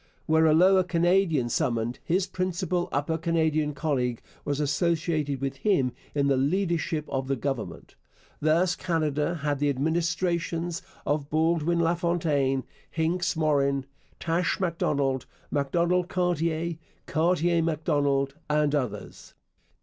[0.25, 6.25] Were a Lower Canadian summoned, his principal Upper Canadian colleague was associated with him in
[6.25, 7.93] the leadership of the Government.
[8.39, 13.85] Thus Canada had the administrations of Baldwin LaFontaine, Hincks Morin,
[14.19, 19.35] Taché Macdonald, Macdonald Cartier, Cartier Macdonald, and others.